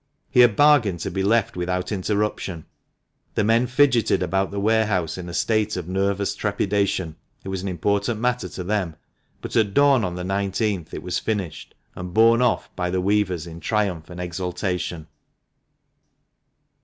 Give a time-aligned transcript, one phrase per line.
[0.31, 2.65] He had bargained to be left without interruption.
[3.35, 7.67] The men fidgeted about the warehouse in a state of nervous trepidation (it was an
[7.67, 8.95] important matter to them),
[9.41, 13.45] but at dawn on the ipth it was finished, and borne off by the weavers
[13.45, 15.05] in triumph and exultation.